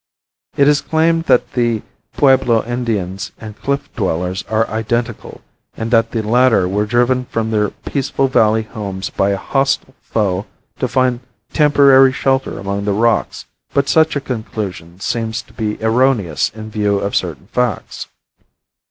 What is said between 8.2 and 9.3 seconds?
valley homes by